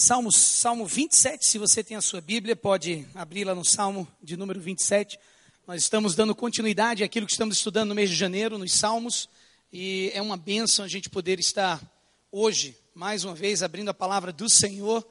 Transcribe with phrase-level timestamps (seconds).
[0.00, 4.60] Salmo, Salmo 27, se você tem a sua Bíblia, pode abri-la no Salmo de número
[4.60, 5.18] 27.
[5.66, 9.28] Nós estamos dando continuidade àquilo que estamos estudando no mês de janeiro, nos Salmos,
[9.72, 11.82] e é uma bênção a gente poder estar
[12.30, 15.04] hoje, mais uma vez, abrindo a palavra do Senhor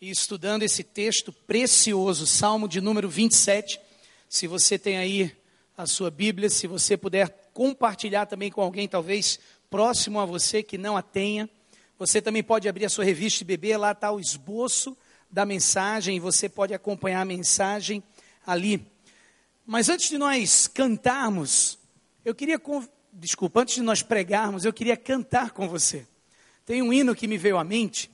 [0.00, 3.80] e estudando esse texto precioso, Salmo de número 27.
[4.28, 5.36] Se você tem aí
[5.76, 10.78] a sua Bíblia, se você puder compartilhar também com alguém, talvez próximo a você que
[10.78, 11.50] não a tenha.
[12.00, 14.96] Você também pode abrir a sua revista e beber, lá está o esboço
[15.30, 18.02] da mensagem, e você pode acompanhar a mensagem
[18.46, 18.90] ali.
[19.66, 21.78] Mas antes de nós cantarmos,
[22.24, 22.58] eu queria,
[23.12, 26.06] desculpa, antes de nós pregarmos, eu queria cantar com você.
[26.64, 28.10] Tem um hino que me veio à mente,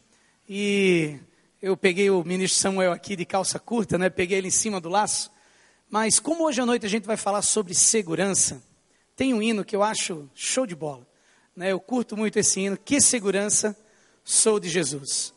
[0.49, 1.17] e
[1.63, 4.11] eu peguei o ministro Samuel aqui de calça curta, né?
[4.11, 5.31] Peguei ele em cima do laço.
[5.89, 8.61] Mas como hoje à noite a gente vai falar sobre segurança,
[9.15, 11.07] tem um hino que eu acho show de bola.
[11.57, 11.73] Né?
[11.73, 12.77] Eu curto muito esse hino.
[12.77, 13.75] Que segurança
[14.23, 15.33] sou de Jesus.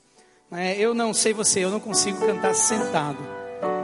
[0.51, 0.75] Né?
[0.77, 3.17] Eu não sei você, eu não consigo cantar sentado.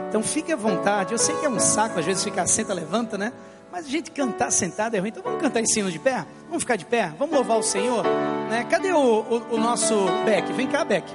[0.08, 1.12] Então fique à vontade.
[1.12, 3.32] Eu sei que é um saco às vezes ficar senta, levanta, né?
[3.72, 5.08] Mas a gente cantar sentado é ruim.
[5.08, 6.26] Então vamos cantar esse hino de pé?
[6.46, 7.12] Vamos ficar de pé?
[7.18, 8.04] Vamos louvar o Senhor?
[8.48, 8.64] Né?
[8.70, 10.52] Cadê o, o, o nosso Beck?
[10.52, 11.06] Vem cá, Beck.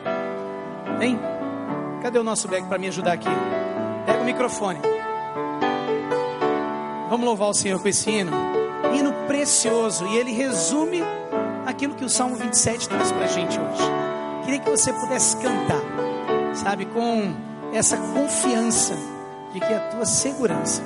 [0.98, 1.20] Vem.
[2.02, 3.30] Cadê o nosso Beck para me ajudar aqui?
[4.06, 4.80] Pega o microfone.
[7.10, 8.61] Vamos louvar o Senhor com esse hino
[8.94, 11.02] hino precioso e ele resume
[11.66, 13.84] aquilo que o Salmo 27 traz para a gente hoje.
[14.44, 15.82] Queria que você pudesse cantar,
[16.54, 17.34] sabe, com
[17.74, 18.96] essa confiança
[19.54, 20.82] de que a tua segurança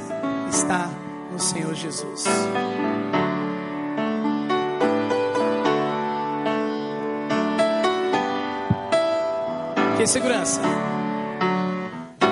[0.50, 0.90] está
[1.32, 2.26] no Senhor Jesus.
[9.98, 10.62] Que segurança?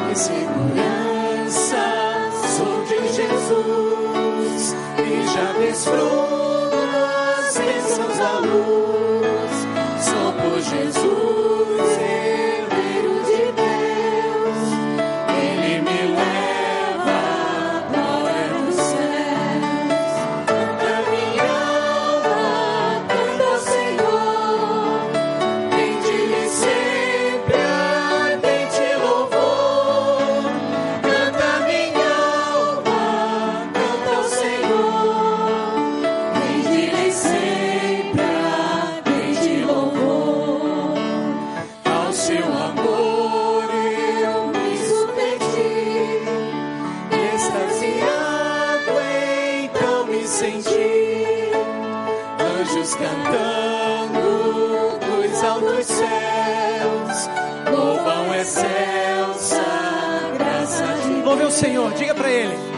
[0.10, 0.92] Que segurança
[5.74, 6.78] desfruto
[7.48, 9.56] as bênçãos da luz.
[10.00, 12.62] Só por Jesus, herdeiro
[61.64, 62.73] Senhor, diga para ele.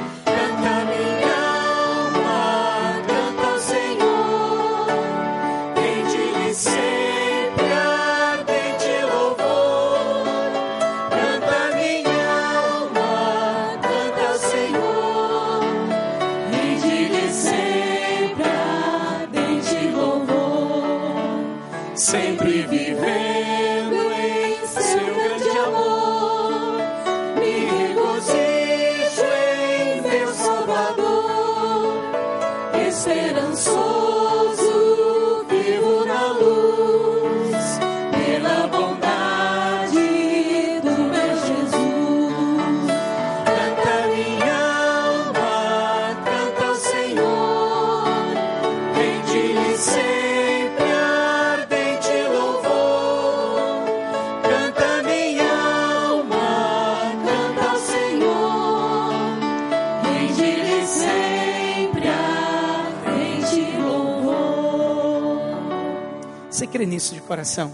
[67.25, 67.71] Coração?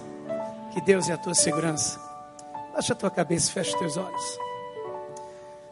[0.74, 2.00] Que Deus é a tua segurança?
[2.74, 4.40] Baixa a tua cabeça e fecha os teus olhos.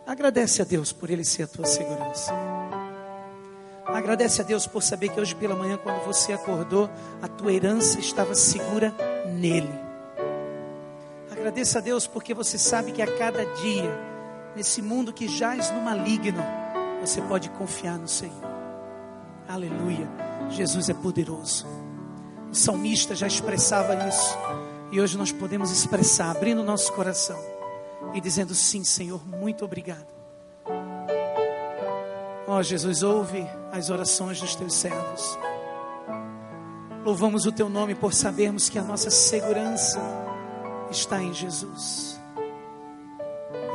[0.06, 2.34] Agradece a Deus por Ele ser a tua segurança.
[3.86, 6.90] Agradece a Deus por saber que hoje pela manhã, quando você acordou,
[7.22, 8.94] a tua herança estava segura
[9.26, 9.74] nele.
[11.32, 13.90] Agradeça a Deus porque você sabe que a cada dia,
[14.56, 16.44] nesse mundo que jaz no maligno,
[17.02, 18.50] você pode confiar no Senhor.
[19.48, 20.08] Aleluia.
[20.50, 21.66] Jesus é poderoso.
[22.52, 24.38] O salmista já expressava isso.
[24.92, 27.40] E hoje nós podemos expressar, abrindo nosso coração
[28.14, 30.08] e dizendo: Sim, Senhor, muito obrigado.
[32.48, 35.38] Ó oh, Jesus, ouve as orações dos teus servos.
[37.06, 40.02] Louvamos o teu nome por sabermos que a nossa segurança
[40.90, 42.20] está em Jesus.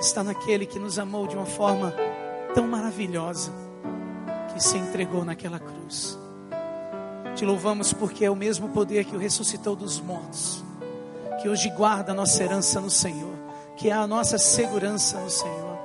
[0.00, 1.94] Está naquele que nos amou de uma forma
[2.52, 3.52] tão maravilhosa
[4.52, 6.18] que se entregou naquela cruz.
[7.34, 10.64] Te louvamos porque é o mesmo poder que o ressuscitou dos mortos,
[11.42, 13.34] que hoje guarda a nossa herança no Senhor,
[13.76, 15.78] que é a nossa segurança no Senhor.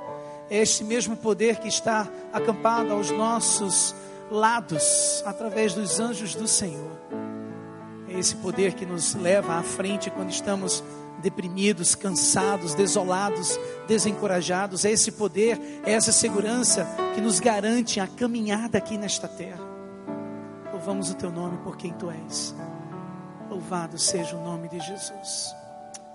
[0.48, 3.94] É este mesmo poder que está acampado aos nossos
[4.30, 6.92] lados, através dos anjos do Senhor.
[8.08, 10.84] É esse poder que nos leva à frente quando estamos
[11.20, 13.58] deprimidos, cansados, desolados,
[13.88, 14.84] desencorajados.
[14.84, 19.69] É esse poder, é essa segurança que nos garante a caminhada aqui nesta terra.
[20.80, 22.54] Louvamos o teu nome por quem tu és.
[23.50, 25.54] Louvado seja o nome de Jesus.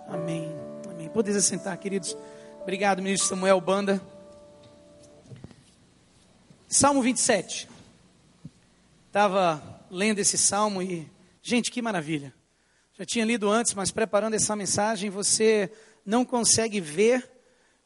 [0.08, 0.52] Amém.
[0.90, 1.08] Amém.
[1.08, 2.18] Podeis assentar, queridos.
[2.64, 4.02] Obrigado, ministro Samuel Banda.
[6.68, 7.70] Salmo 27.
[9.06, 11.08] Estava lendo esse salmo e,
[11.44, 12.34] gente, que maravilha.
[12.98, 15.72] Já tinha lido antes, mas preparando essa mensagem, você
[16.04, 17.30] não consegue ver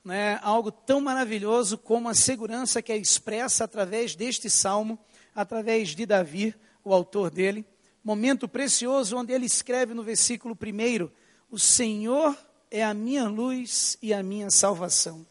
[0.02, 4.98] né, algo tão maravilhoso como a segurança que é expressa através deste salmo,
[5.36, 6.56] através de Davi,
[6.90, 7.66] o autor dele.
[8.04, 11.10] Momento precioso onde ele escreve no versículo 1:
[11.50, 12.38] O Senhor
[12.72, 15.26] é a minha luz e a minha salvação.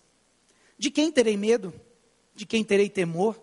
[0.78, 1.72] De quem terei medo?
[2.34, 3.40] De quem terei temor?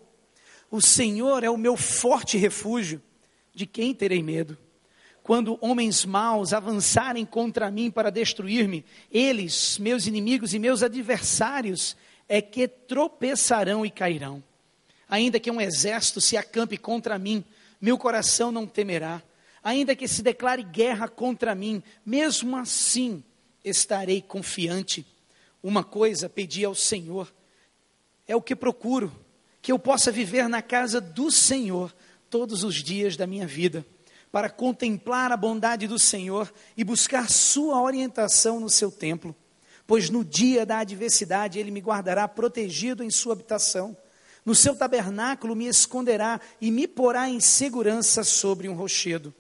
[0.72, 3.02] O Senhor é o meu forte refúgio.
[3.54, 4.58] De quem terei medo?
[5.26, 11.98] quando homens maus avançarem contra mim para destruir-me, eles, meus inimigos e meus adversários,
[12.30, 14.44] é que tropeçarão e cairão.
[15.10, 17.44] Ainda que um exército se acampe contra mim,
[17.80, 19.22] meu coração não temerá.
[19.64, 23.24] Ainda que se declare guerra contra mim, mesmo assim
[23.64, 25.06] estarei confiante.
[25.62, 27.34] Uma coisa pedi ao Senhor,
[28.28, 29.12] é o que procuro,
[29.62, 31.96] que eu possa viver na casa do Senhor
[32.30, 33.86] todos os dias da minha vida
[34.36, 39.34] para contemplar a bondade do Senhor e buscar sua orientação no seu templo.
[39.88, 43.96] Pois no dia da adversidade ele me guardará protegido em sua habitação.
[44.46, 49.34] No seu tabernáculo me esconderá e me porá em segurança sobre um rochedo.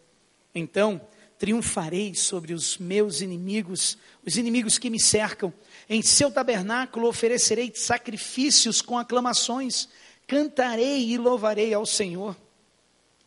[0.54, 1.00] Então
[1.38, 5.54] triunfarei sobre os meus inimigos, os inimigos que me cercam.
[5.88, 9.88] Em seu tabernáculo oferecerei sacrifícios com aclamações,
[10.26, 12.36] cantarei e louvarei ao Senhor.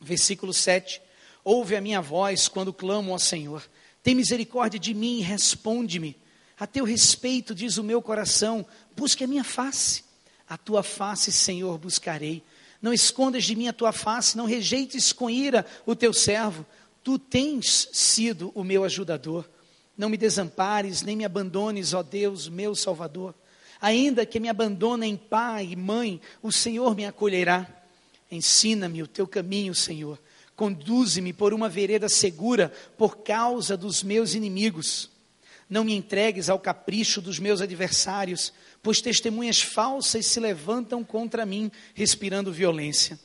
[0.00, 1.00] Versículo 7.
[1.44, 3.62] Ouve a minha voz quando clamo ao Senhor.
[4.02, 6.16] Tem misericórdia de mim e responde-me.
[6.58, 8.66] A teu respeito, diz o meu coração,
[8.96, 10.07] busque a minha face.
[10.48, 12.42] A tua face, Senhor, buscarei.
[12.80, 16.64] Não escondas de mim a tua face, não rejeites com ira o teu servo.
[17.02, 19.48] Tu tens sido o meu ajudador.
[19.96, 23.34] Não me desampares, nem me abandones, ó Deus, meu Salvador.
[23.80, 27.66] Ainda que me abandonem pai e mãe, o Senhor me acolherá.
[28.30, 30.18] Ensina-me o teu caminho, Senhor
[30.58, 35.08] Conduze-me por uma vereda segura por causa dos meus inimigos.
[35.70, 38.52] Não me entregues ao capricho dos meus adversários,
[38.88, 43.20] pois testemunhas falsas se levantam contra mim, respirando violência.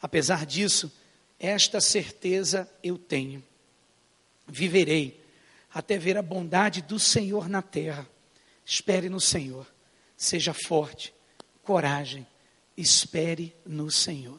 [0.00, 0.92] Apesar disso,
[1.40, 3.42] esta certeza eu tenho:
[4.46, 5.20] viverei
[5.74, 8.08] até ver a bondade do Senhor na terra.
[8.64, 9.66] Espere no Senhor,
[10.16, 11.12] seja forte,
[11.64, 12.24] coragem,
[12.76, 14.38] espere no Senhor.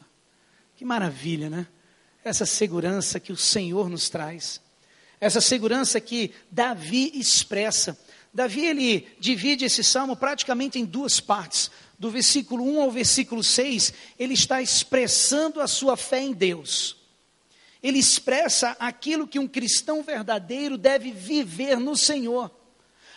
[0.76, 1.66] Que maravilha, né?
[2.24, 4.62] essa segurança que o Senhor nos traz,
[5.20, 7.98] essa segurança que Davi expressa.
[8.34, 11.70] Davi ele divide esse salmo praticamente em duas partes.
[11.96, 16.96] Do versículo 1 ao versículo 6, ele está expressando a sua fé em Deus.
[17.80, 22.50] Ele expressa aquilo que um cristão verdadeiro deve viver no Senhor.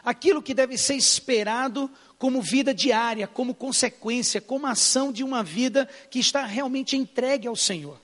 [0.04, 5.90] Aquilo que deve ser esperado como vida diária, como consequência, como ação de uma vida
[6.12, 8.00] que está realmente entregue ao Senhor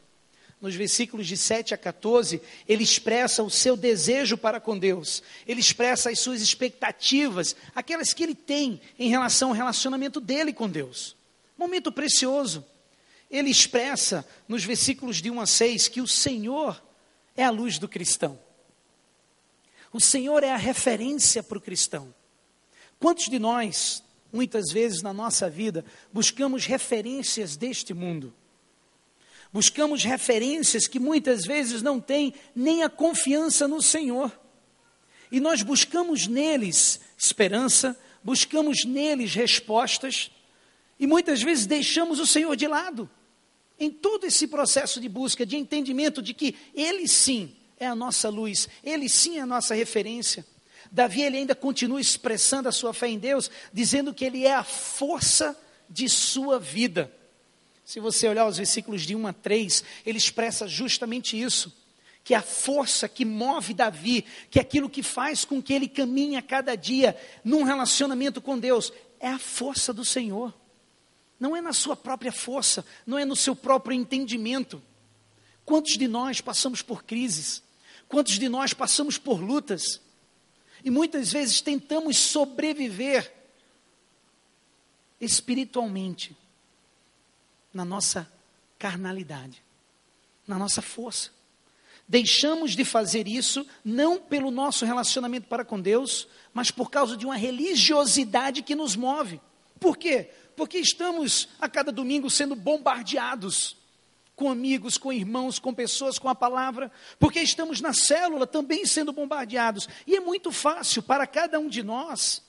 [0.63, 5.59] nos versículos de 7 a 14, ele expressa o seu desejo para com Deus, ele
[5.59, 11.17] expressa as suas expectativas, aquelas que ele tem em relação ao relacionamento dele com Deus.
[11.57, 12.65] Momento precioso.
[13.29, 16.81] Ele expressa nos versículos de 1 a 6 que o Senhor
[17.35, 18.39] é a luz do cristão.
[19.91, 22.15] O Senhor é a referência para o cristão.
[23.01, 24.01] Quantos de nós,
[24.31, 28.33] muitas vezes na nossa vida, buscamos referências deste mundo?
[29.53, 34.31] Buscamos referências que muitas vezes não têm nem a confiança no Senhor.
[35.31, 40.31] E nós buscamos neles esperança, buscamos neles respostas,
[40.99, 43.07] e muitas vezes deixamos o Senhor de lado.
[43.79, 48.29] Em todo esse processo de busca, de entendimento de que Ele sim é a nossa
[48.29, 50.45] luz, Ele sim é a nossa referência.
[50.91, 54.63] Davi ele ainda continua expressando a sua fé em Deus, dizendo que Ele é a
[54.63, 57.11] força de sua vida.
[57.85, 61.73] Se você olhar os versículos de 1 a 3, ele expressa justamente isso.
[62.23, 66.37] Que a força que move Davi, que é aquilo que faz com que ele caminhe
[66.37, 70.53] a cada dia num relacionamento com Deus, é a força do Senhor.
[71.37, 74.81] Não é na sua própria força, não é no seu próprio entendimento.
[75.65, 77.61] Quantos de nós passamos por crises?
[78.07, 79.99] Quantos de nós passamos por lutas?
[80.85, 83.33] E muitas vezes tentamos sobreviver
[85.19, 86.35] espiritualmente
[87.73, 88.31] na nossa
[88.77, 89.63] carnalidade,
[90.47, 91.31] na nossa força.
[92.07, 97.25] Deixamos de fazer isso não pelo nosso relacionamento para com Deus, mas por causa de
[97.25, 99.39] uma religiosidade que nos move.
[99.79, 100.29] Por quê?
[100.55, 103.77] Porque estamos a cada domingo sendo bombardeados
[104.35, 109.13] com amigos, com irmãos, com pessoas, com a palavra, porque estamos na célula também sendo
[109.13, 109.87] bombardeados.
[110.05, 112.41] E é muito fácil para cada um de nós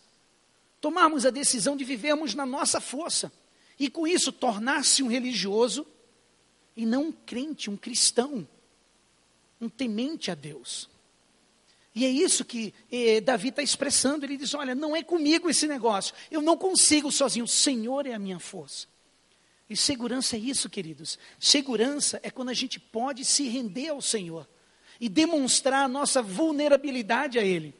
[0.80, 3.32] tomarmos a decisão de vivermos na nossa força
[3.78, 5.86] e com isso tornar-se um religioso
[6.76, 8.46] e não um crente, um cristão
[9.64, 10.88] um temente a Deus.
[11.94, 14.26] E é isso que eh, Davi está expressando.
[14.26, 16.14] Ele diz: Olha, não é comigo esse negócio.
[16.30, 17.44] Eu não consigo sozinho.
[17.44, 18.86] O Senhor é a minha força.
[19.70, 21.18] E segurança é isso, queridos.
[21.38, 24.48] Segurança é quando a gente pode se render ao Senhor
[25.00, 27.74] e demonstrar a nossa vulnerabilidade a Ele.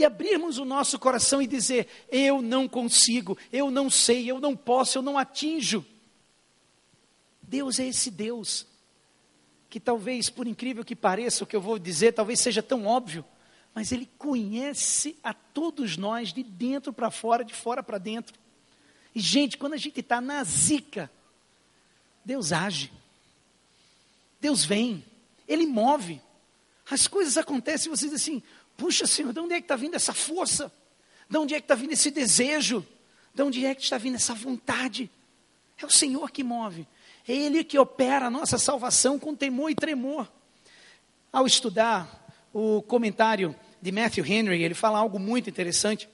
[0.00, 4.56] E abrirmos o nosso coração e dizer: Eu não consigo, eu não sei, eu não
[4.56, 5.84] posso, eu não atinjo.
[7.42, 8.66] Deus é esse Deus
[9.68, 13.22] que talvez, por incrível que pareça, o que eu vou dizer talvez seja tão óbvio,
[13.74, 18.34] mas Ele conhece a todos nós de dentro para fora, de fora para dentro.
[19.14, 21.10] E, gente, quando a gente está na zica,
[22.24, 22.90] Deus age,
[24.40, 25.04] Deus vem,
[25.46, 26.22] Ele move,
[26.90, 28.42] as coisas acontecem e você diz assim:
[28.80, 30.72] puxa, Senhor, de onde é que está vindo essa força?
[31.28, 32.84] De onde é que está vindo esse desejo?
[33.34, 35.10] De onde é que está vindo essa vontade?
[35.76, 36.88] É o Senhor que move.
[37.28, 40.26] É Ele que opera a nossa salvação com temor e tremor.
[41.30, 46.08] Ao estudar o comentário de Matthew Henry, ele fala algo muito interessante.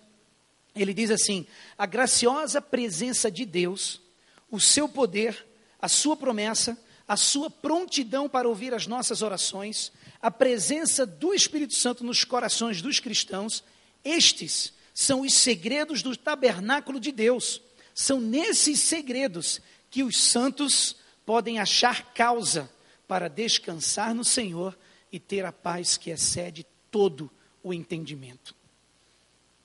[0.74, 1.46] Ele diz assim:
[1.78, 4.02] a graciosa presença de Deus,
[4.50, 5.46] o seu poder,
[5.80, 11.74] a sua promessa, a sua prontidão para ouvir as nossas orações, a presença do Espírito
[11.74, 13.62] Santo nos corações dos cristãos,
[14.04, 17.60] estes são os segredos do tabernáculo de Deus.
[17.94, 22.70] São nesses segredos que os santos podem achar causa
[23.06, 24.76] para descansar no Senhor
[25.12, 27.30] e ter a paz que excede todo
[27.62, 28.54] o entendimento.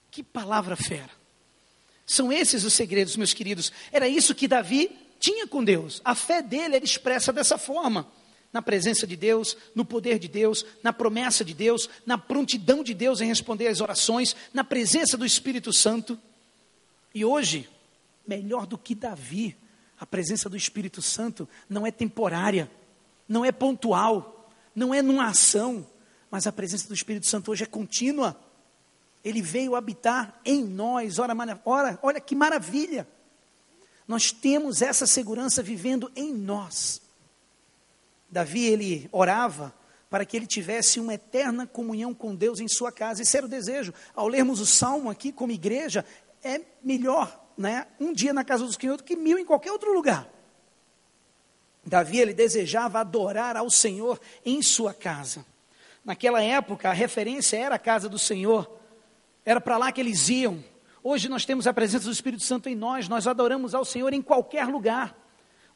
[0.10, 1.12] Que palavra fera!
[2.05, 3.72] São esses os segredos, meus queridos.
[3.91, 6.01] Era isso que Davi tinha com Deus.
[6.03, 8.05] A fé dele era expressa dessa forma.
[8.51, 12.93] Na presença de Deus, no poder de Deus, na promessa de Deus, na prontidão de
[12.93, 16.20] Deus em responder às orações, na presença do Espírito Santo.
[17.13, 17.70] E hoje,
[18.27, 19.55] melhor do que Davi,
[20.00, 22.70] a presença do Espírito Santo não é temporária,
[23.27, 25.88] não é pontual, não é numa ação,
[26.29, 28.39] mas a presença do Espírito Santo hoje é contínua.
[29.24, 31.20] Ele veio habitar em nós.
[31.20, 31.34] Ora,
[31.65, 33.08] ora, olha que maravilha!
[34.08, 37.00] Nós temos essa segurança vivendo em nós.
[38.32, 39.74] Davi, ele orava
[40.10, 43.22] para que ele tivesse uma eterna comunhão com Deus em sua casa.
[43.22, 43.94] Esse era o desejo.
[44.16, 46.06] Ao lermos o salmo aqui como igreja,
[46.44, 49.94] é melhor né, um dia na casa do Senhor do que mil em qualquer outro
[49.94, 50.30] lugar.
[51.86, 55.46] Davi, ele desejava adorar ao Senhor em sua casa.
[56.04, 58.80] Naquela época, a referência era a casa do Senhor,
[59.46, 60.64] era para lá que eles iam.
[61.04, 64.22] Hoje nós temos a presença do Espírito Santo em nós, nós adoramos ao Senhor em
[64.22, 65.21] qualquer lugar.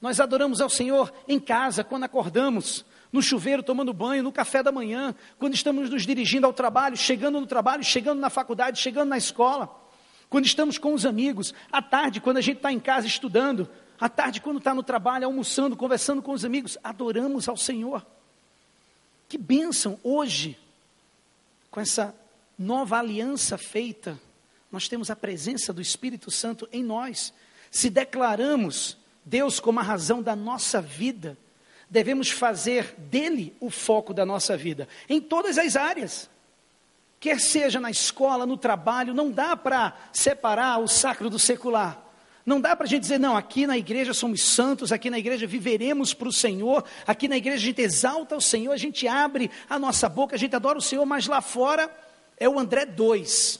[0.06, 4.72] Nós adoramos ao Senhor em casa, quando acordamos, no chuveiro, tomando banho, no café da
[4.72, 9.18] manhã, quando estamos nos dirigindo ao trabalho, chegando no trabalho, chegando na faculdade, chegando na
[9.18, 9.84] escola
[10.30, 13.68] quando estamos com os amigos, à tarde, quando a gente está em casa estudando,
[14.00, 18.06] à tarde, quando está no trabalho, almoçando, conversando com os amigos, adoramos ao Senhor.
[19.28, 20.56] Que bênção hoje,
[21.72, 22.14] com essa
[22.60, 24.20] nova aliança feita,
[24.72, 27.34] nós temos a presença do Espírito Santo em nós.
[27.72, 31.38] Se declaramos Deus como a razão da nossa vida,
[31.90, 36.30] devemos fazer dele o foco da nossa vida, em todas as áreas
[37.26, 42.00] quer seja na escola, no trabalho, não dá para separar o sacro do secular.
[42.46, 45.48] Não dá para a gente dizer, não, aqui na igreja somos santos, aqui na igreja
[45.48, 49.50] viveremos para o Senhor, aqui na igreja a gente exalta o Senhor, a gente abre
[49.68, 51.90] a nossa boca, a gente adora o Senhor, mas lá fora
[52.38, 53.60] é o André 2,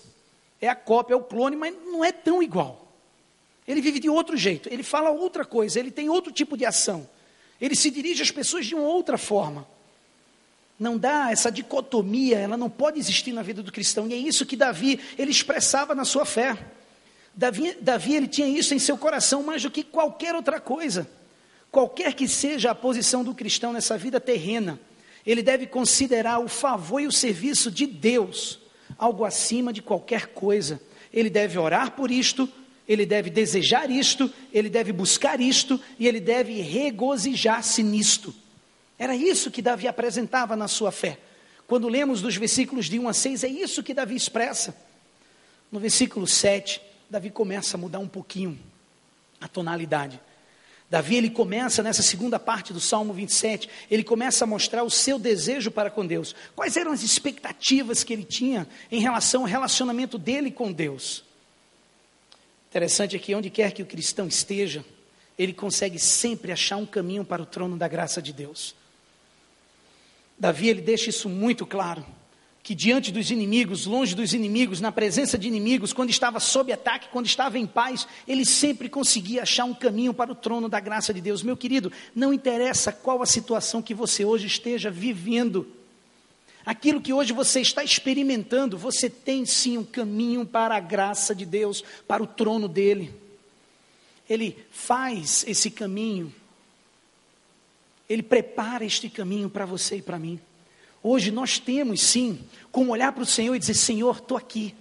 [0.62, 2.85] é a cópia, é o clone, mas não é tão igual.
[3.68, 7.10] Ele vive de outro jeito, ele fala outra coisa, ele tem outro tipo de ação,
[7.60, 9.68] ele se dirige às pessoas de uma outra forma.
[10.80, 14.08] Não dá essa dicotomia, ela não pode existir na vida do cristão.
[14.08, 16.58] E é isso que Davi, ele expressava na sua fé.
[17.34, 21.10] Davi, Davi, ele tinha isso em seu coração mais do que qualquer outra coisa.
[21.72, 24.78] Qualquer que seja a posição do cristão nessa vida terrena,
[25.26, 28.60] ele deve considerar o favor e o serviço de Deus
[28.98, 30.80] algo acima de qualquer coisa.
[31.12, 32.50] Ele deve orar por isto,
[32.88, 38.34] ele deve desejar isto, ele deve buscar isto e ele deve regozijar-se nisto.
[38.98, 41.18] Era isso que Davi apresentava na sua fé.
[41.68, 44.76] Quando lemos dos versículos de 1 a 6, é isso que Davi expressa.
[45.72, 48.58] No versículo 7, Davi começa a mudar um pouquinho
[49.42, 50.20] a tonalidade.
[50.90, 55.18] Davi ele começa nessa segunda parte do Salmo 27, ele começa a mostrar o seu
[55.18, 56.36] desejo para com Deus.
[56.56, 61.24] Quais eram as expectativas que ele tinha em relação ao relacionamento dele com Deus?
[62.76, 64.84] Interessante é que onde quer que o cristão esteja,
[65.40, 68.76] ele consegue sempre achar um caminho para o trono da graça de Deus.
[70.38, 72.06] Davi ele deixa isso muito claro
[72.62, 77.08] que diante dos inimigos, longe dos inimigos, na presença de inimigos, quando estava sob ataque,
[77.14, 81.14] quando estava em paz, ele sempre conseguia achar um caminho para o trono da graça
[81.14, 81.44] de Deus.
[81.44, 85.66] Meu querido, não interessa qual a situação que você hoje esteja vivendo,
[86.66, 91.46] aquilo que hoje você está experimentando, você tem sim um caminho para a graça de
[91.46, 93.14] Deus, para o trono dele.
[94.28, 96.34] Ele faz esse caminho,
[98.10, 100.40] ele prepara este caminho para você e para mim.
[101.04, 102.40] Hoje nós temos sim
[102.72, 104.74] como olhar para o Senhor e dizer: Senhor, estou aqui.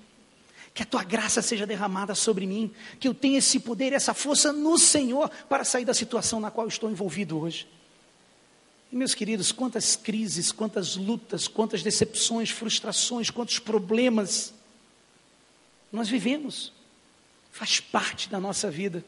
[0.72, 4.52] Que a tua graça seja derramada sobre mim, que eu tenha esse poder, essa força
[4.52, 7.68] no Senhor para sair da situação na qual estou envolvido hoje.
[8.94, 14.54] E meus queridos, quantas crises, quantas lutas, quantas decepções, frustrações, quantos problemas
[15.90, 16.72] nós vivemos,
[17.50, 19.04] faz parte da nossa vida.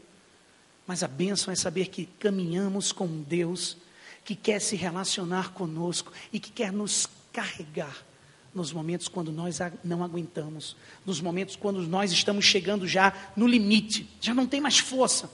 [0.88, 3.76] Mas a bênção é saber que caminhamos com Deus
[4.25, 8.05] que quer se relacionar conosco e que quer nos carregar
[8.52, 14.11] nos momentos quando nós não aguentamos, nos momentos quando nós estamos chegando já no limite,
[14.21, 15.31] já não tem mais força.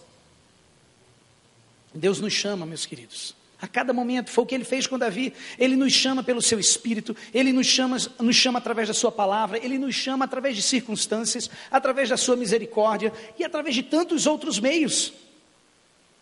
[1.95, 3.35] Deus nos chama, meus queridos.
[3.63, 5.33] A cada momento, foi o que ele fez com Davi.
[5.57, 9.57] Ele nos chama pelo seu espírito, ele nos chama, nos chama através da sua palavra,
[9.57, 14.59] ele nos chama através de circunstâncias, através da sua misericórdia e através de tantos outros
[14.59, 15.13] meios.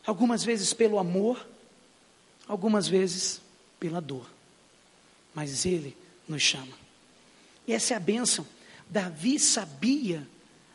[0.07, 1.49] Algumas vezes pelo amor,
[2.47, 3.41] algumas vezes
[3.79, 4.31] pela dor,
[5.35, 5.97] mas Ele
[6.29, 6.79] nos chama.
[7.67, 8.47] E essa é a bênção.
[8.87, 10.29] Davi sabia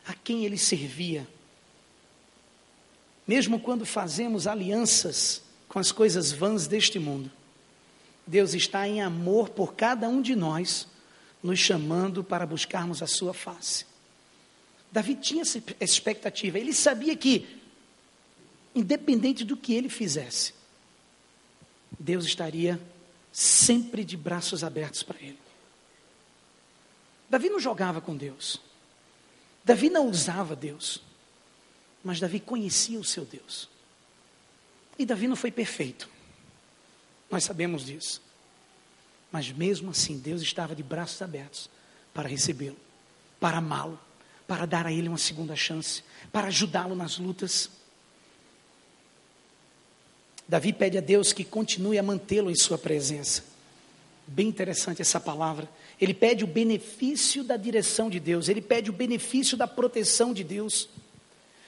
[0.04, 1.28] a quem ele servia.
[3.24, 5.45] Mesmo quando fazemos alianças
[5.76, 7.30] com as coisas vãs deste mundo,
[8.26, 10.88] Deus está em amor por cada um de nós,
[11.42, 13.84] nos chamando para buscarmos a sua face.
[14.90, 17.60] Davi tinha essa expectativa, ele sabia que,
[18.74, 20.54] independente do que ele fizesse,
[22.00, 22.80] Deus estaria
[23.30, 25.38] sempre de braços abertos para ele.
[27.28, 28.62] Davi não jogava com Deus.
[29.62, 31.02] Davi não usava Deus.
[32.02, 33.75] Mas Davi conhecia o seu Deus.
[34.98, 36.08] E Davi não foi perfeito.
[37.30, 38.22] Nós sabemos disso.
[39.30, 41.68] Mas mesmo assim, Deus estava de braços abertos
[42.14, 42.76] para recebê-lo,
[43.38, 43.98] para amá-lo,
[44.46, 47.68] para dar a ele uma segunda chance, para ajudá-lo nas lutas.
[50.48, 53.44] Davi pede a Deus que continue a mantê-lo em sua presença.
[54.26, 55.68] Bem interessante essa palavra.
[56.00, 60.44] Ele pede o benefício da direção de Deus, ele pede o benefício da proteção de
[60.44, 60.88] Deus.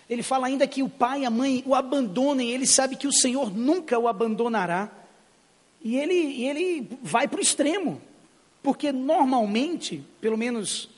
[0.09, 3.13] Ele fala ainda que o pai e a mãe o abandonem, ele sabe que o
[3.13, 4.91] Senhor nunca o abandonará.
[5.83, 8.01] E ele, ele vai para o extremo,
[8.63, 10.89] porque normalmente, pelo menos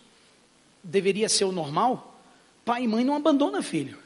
[0.82, 2.20] deveria ser o normal,
[2.64, 3.98] pai e mãe não abandonam filho.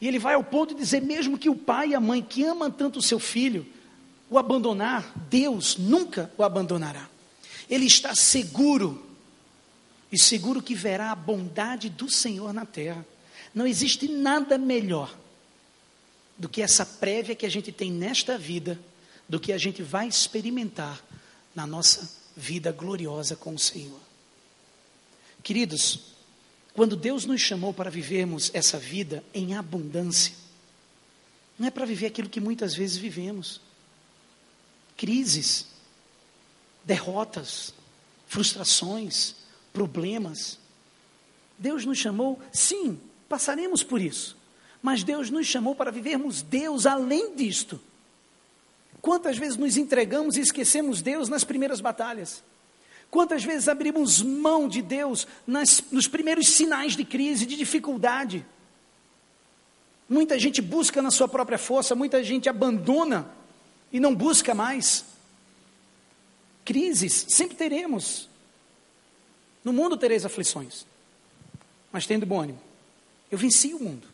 [0.00, 2.44] E ele vai ao ponto de dizer: mesmo que o pai e a mãe que
[2.44, 3.66] amam tanto o seu filho
[4.28, 7.08] o abandonar, Deus nunca o abandonará.
[7.70, 9.05] Ele está seguro,
[10.10, 13.04] e seguro que verá a bondade do Senhor na terra.
[13.54, 15.16] Não existe nada melhor
[16.38, 18.78] do que essa prévia que a gente tem nesta vida,
[19.28, 21.02] do que a gente vai experimentar
[21.54, 24.00] na nossa vida gloriosa com o Senhor.
[25.42, 26.00] Queridos,
[26.74, 30.34] quando Deus nos chamou para vivermos essa vida em abundância,
[31.58, 33.60] não é para viver aquilo que muitas vezes vivemos
[34.96, 35.66] crises,
[36.84, 37.72] derrotas,
[38.26, 39.34] frustrações,
[39.76, 40.58] problemas.
[41.58, 44.38] Deus nos chamou, sim, passaremos por isso,
[44.80, 47.78] mas Deus nos chamou para vivermos Deus além disto.
[49.02, 52.42] Quantas vezes nos entregamos e esquecemos Deus nas primeiras batalhas?
[53.10, 58.44] Quantas vezes abrimos mão de Deus nas, nos primeiros sinais de crise, de dificuldade?
[60.08, 63.30] Muita gente busca na sua própria força, muita gente abandona
[63.92, 65.04] e não busca mais.
[66.64, 68.28] Crises sempre teremos.
[69.66, 70.86] No mundo tereis aflições,
[71.90, 72.60] mas tendo bom ânimo.
[73.28, 74.06] Eu venci o mundo.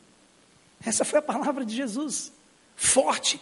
[0.83, 2.33] Essa foi a palavra de Jesus.
[2.75, 3.39] Forte,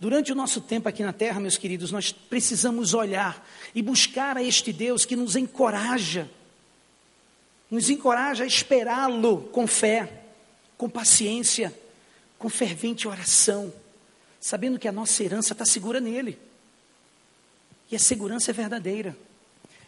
[0.00, 4.42] Durante o nosso tempo aqui na terra, meus queridos, nós precisamos olhar e buscar a
[4.42, 6.28] este Deus que nos encoraja,
[7.70, 10.24] nos encoraja a esperá-lo com fé,
[10.76, 11.72] com paciência,
[12.38, 13.72] com fervente oração,
[14.40, 16.38] sabendo que a nossa herança está segura nele.
[17.90, 19.16] E a segurança é verdadeira.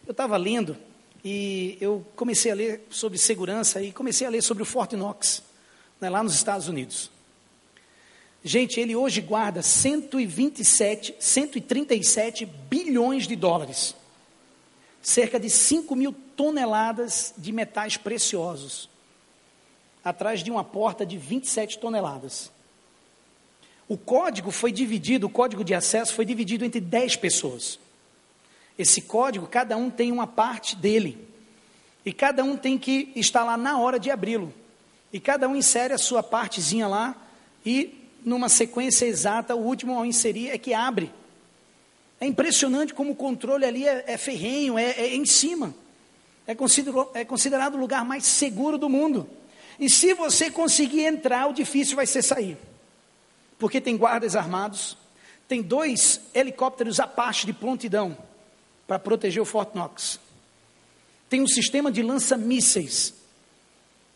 [0.05, 0.77] Eu estava lendo
[1.23, 5.43] e eu comecei a ler sobre segurança e comecei a ler sobre o Fort Knox,
[5.99, 7.11] né, lá nos Estados Unidos.
[8.43, 13.95] Gente, ele hoje guarda 127, 137 bilhões de dólares,
[15.01, 18.89] cerca de 5 mil toneladas de metais preciosos,
[20.03, 22.51] atrás de uma porta de 27 toneladas.
[23.89, 27.79] O código foi dividido, o código de acesso foi dividido entre 10 pessoas.
[28.77, 31.27] Esse código, cada um tem uma parte dele.
[32.05, 34.53] E cada um tem que estar lá na hora de abri-lo.
[35.11, 37.15] E cada um insere a sua partezinha lá
[37.65, 41.11] e numa sequência exata, o último a inserir é que abre.
[42.19, 45.73] É impressionante como o controle ali é, é ferrenho, é, é, em cima.
[46.47, 46.55] É,
[47.13, 49.29] é considerado o lugar mais seguro do mundo.
[49.79, 52.57] E se você conseguir entrar, o difícil vai ser sair.
[53.59, 54.97] Porque tem guardas armados,
[55.47, 58.17] tem dois helicópteros Apache de prontidão
[58.87, 60.19] para proteger o Fort Knox.
[61.29, 63.13] Tem um sistema de lança-mísseis,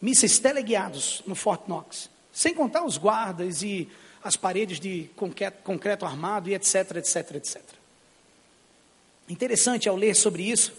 [0.02, 2.10] mísseis teleguiados no Fort Knox.
[2.32, 3.90] Sem contar os guardas e
[4.24, 7.62] as paredes de concreto, concreto armado e etc, etc, etc.
[9.28, 10.74] Interessante ao ler sobre isso,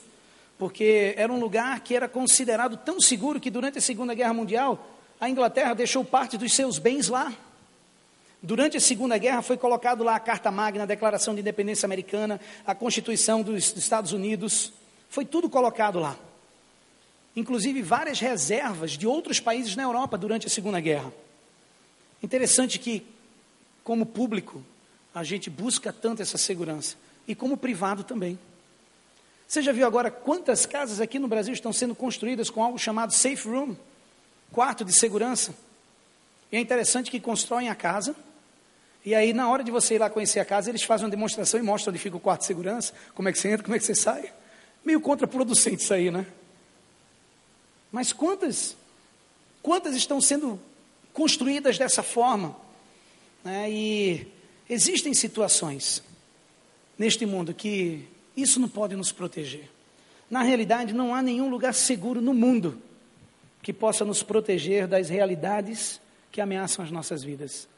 [0.58, 4.88] porque era um lugar que era considerado tão seguro que durante a Segunda Guerra Mundial
[5.20, 7.32] a Inglaterra deixou parte dos seus bens lá.
[8.42, 12.40] Durante a Segunda Guerra foi colocado lá a Carta Magna, a Declaração de Independência Americana,
[12.66, 14.72] a Constituição dos, dos Estados Unidos,
[15.08, 16.18] foi tudo colocado lá.
[17.36, 21.12] Inclusive várias reservas de outros países na Europa durante a Segunda Guerra.
[22.20, 23.06] Interessante que,
[23.84, 24.64] como público,
[25.14, 26.96] a gente busca tanto essa segurança,
[27.28, 28.36] e como privado também.
[29.46, 33.12] Você já viu agora quantas casas aqui no Brasil estão sendo construídas com algo chamado
[33.12, 33.76] safe room
[34.50, 35.54] quarto de segurança?
[36.50, 38.16] E é interessante que constroem a casa
[39.04, 41.58] e aí, na hora de você ir lá conhecer a casa, eles fazem uma demonstração
[41.58, 43.78] e mostram onde fica o quarto de segurança, como é que você entra, como é
[43.78, 44.32] que você sai.
[44.84, 46.26] Meio contraproducente isso aí, né?
[47.90, 48.76] Mas quantas,
[49.60, 50.58] quantas estão sendo
[51.12, 52.56] construídas dessa forma?
[53.44, 53.70] Né?
[53.70, 54.26] E
[54.70, 56.02] existem situações
[56.96, 59.68] neste mundo que isso não pode nos proteger.
[60.30, 62.80] Na realidade, não há nenhum lugar seguro no mundo
[63.60, 67.68] que possa nos proteger das realidades que ameaçam as nossas vidas.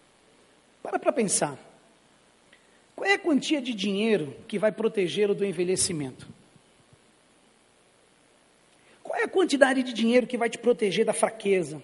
[0.84, 1.58] Para para pensar.
[2.94, 6.28] Qual é a quantia de dinheiro que vai protegê-lo do envelhecimento?
[9.02, 11.82] Qual é a quantidade de dinheiro que vai te proteger da fraqueza,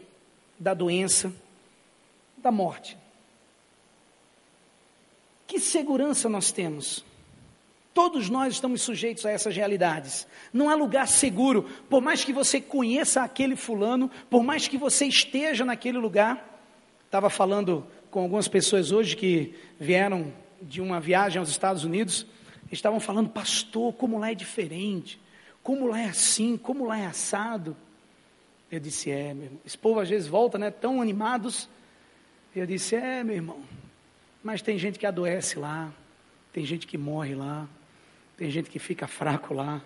[0.59, 1.33] da doença,
[2.37, 2.97] da morte?
[5.47, 7.03] Que segurança nós temos?
[7.95, 10.27] Todos nós estamos sujeitos a essas realidades.
[10.53, 15.07] Não há lugar seguro, por mais que você conheça aquele fulano, por mais que você
[15.07, 16.47] esteja naquele lugar.
[17.07, 22.27] Estava falando com algumas pessoas hoje que vieram de uma viagem aos Estados Unidos,
[22.71, 25.21] estavam falando, pastor, como lá é diferente,
[25.63, 27.77] como lá é assim, como lá é assado.
[28.71, 29.61] Eu disse, é, meu irmão.
[29.65, 31.69] Esse povo às vezes volta, né, tão animados.
[32.55, 33.63] Eu disse, é, meu irmão,
[34.43, 35.93] mas tem gente que adoece lá,
[36.53, 37.69] tem gente que morre lá,
[38.37, 39.81] tem gente que fica fraco lá.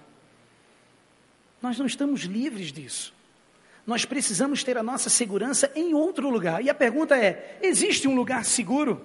[1.60, 3.13] Nós não estamos livres disso
[3.86, 6.64] nós precisamos ter a nossa segurança em outro lugar.
[6.64, 9.04] E a pergunta é: existe um lugar seguro?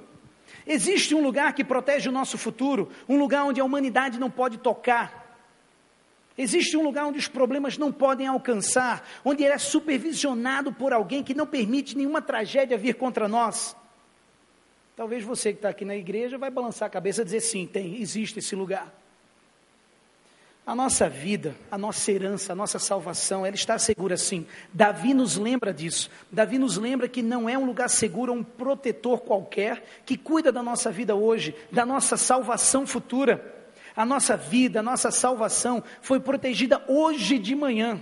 [0.65, 2.89] Existe um lugar que protege o nosso futuro?
[3.07, 5.19] Um lugar onde a humanidade não pode tocar?
[6.37, 9.05] Existe um lugar onde os problemas não podem alcançar?
[9.25, 13.75] Onde ele é supervisionado por alguém que não permite nenhuma tragédia vir contra nós?
[14.95, 18.01] Talvez você que está aqui na igreja vai balançar a cabeça e dizer sim, tem,
[18.01, 18.93] existe esse lugar.
[20.69, 24.45] A nossa vida, a nossa herança, a nossa salvação, ela está segura sim.
[24.71, 26.11] Davi nos lembra disso.
[26.31, 30.61] Davi nos lembra que não é um lugar seguro, um protetor qualquer que cuida da
[30.61, 33.71] nossa vida hoje, da nossa salvação futura.
[33.95, 37.99] A nossa vida, a nossa salvação foi protegida hoje de manhã.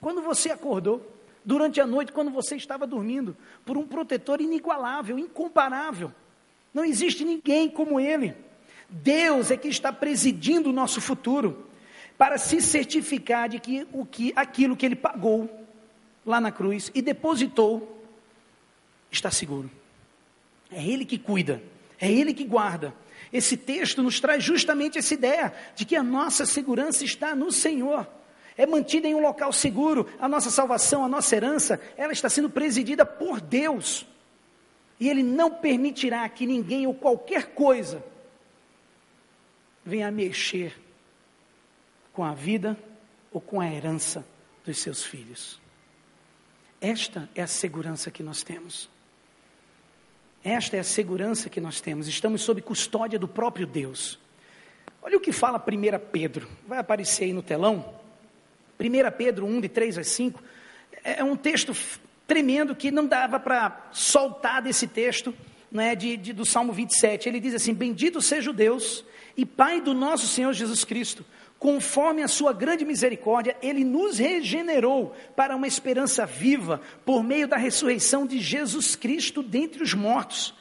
[0.00, 1.06] Quando você acordou,
[1.44, 6.10] durante a noite, quando você estava dormindo, por um protetor inigualável, incomparável.
[6.72, 8.34] Não existe ninguém como ele.
[8.88, 11.65] Deus é que está presidindo o nosso futuro
[12.16, 15.66] para se certificar de que, o que aquilo que ele pagou
[16.24, 18.04] lá na cruz e depositou
[19.10, 19.70] está seguro.
[20.70, 21.62] É ele que cuida,
[22.00, 22.94] é ele que guarda.
[23.32, 28.06] Esse texto nos traz justamente essa ideia de que a nossa segurança está no Senhor.
[28.56, 32.48] É mantida em um local seguro, a nossa salvação, a nossa herança, ela está sendo
[32.48, 34.06] presidida por Deus.
[34.98, 38.02] E Ele não permitirá que ninguém ou qualquer coisa
[39.84, 40.85] venha mexer
[42.16, 42.74] com a vida
[43.30, 44.26] ou com a herança
[44.64, 45.60] dos seus filhos.
[46.80, 48.88] Esta é a segurança que nós temos.
[50.42, 52.08] Esta é a segurança que nós temos.
[52.08, 54.18] Estamos sob custódia do próprio Deus.
[55.02, 56.48] Olha o que fala 1 Pedro.
[56.66, 57.94] Vai aparecer aí no telão.
[58.80, 58.84] 1
[59.18, 60.42] Pedro 1, de 3 a 5,
[61.04, 61.76] é um texto
[62.26, 65.34] tremendo que não dava para soltar desse texto
[65.70, 67.28] né, de, de, do Salmo 27.
[67.28, 69.04] Ele diz assim: Bendito seja o Deus
[69.36, 71.22] e Pai do nosso Senhor Jesus Cristo.
[71.66, 77.56] Conforme a sua grande misericórdia, ele nos regenerou para uma esperança viva por meio da
[77.56, 80.54] ressurreição de Jesus Cristo dentre os mortos,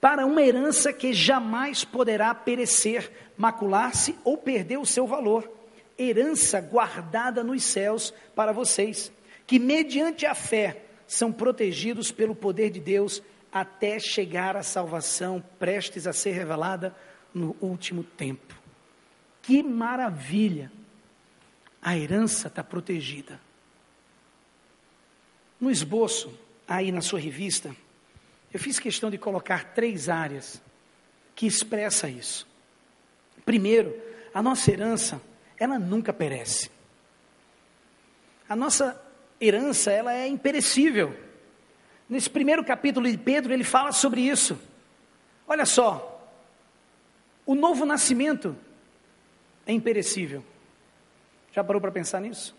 [0.00, 5.50] para uma herança que jamais poderá perecer, macular-se ou perder o seu valor.
[5.98, 9.10] Herança guardada nos céus para vocês,
[9.48, 13.20] que mediante a fé são protegidos pelo poder de Deus
[13.50, 16.94] até chegar à salvação prestes a ser revelada
[17.34, 18.61] no último tempo.
[19.42, 20.70] Que maravilha!
[21.82, 23.40] A herança está protegida.
[25.60, 26.32] No esboço,
[26.66, 27.74] aí na sua revista,
[28.52, 30.62] eu fiz questão de colocar três áreas
[31.34, 32.46] que expressa isso.
[33.44, 33.96] Primeiro,
[34.32, 35.20] a nossa herança,
[35.58, 36.70] ela nunca perece.
[38.48, 39.00] A nossa
[39.40, 41.18] herança, ela é imperecível.
[42.08, 44.58] Nesse primeiro capítulo de Pedro, ele fala sobre isso.
[45.48, 46.30] Olha só,
[47.44, 48.56] o novo nascimento
[49.66, 50.44] é imperecível.
[51.52, 52.54] Já parou para pensar nisso?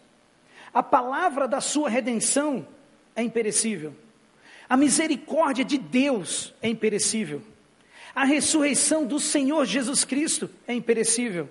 [0.74, 2.68] A palavra da sua redenção
[3.16, 3.94] é imperecível.
[4.70, 7.42] A misericórdia de Deus é imperecível.
[8.16, 11.50] A ressurreição do Senhor Jesus Cristo é imperecível.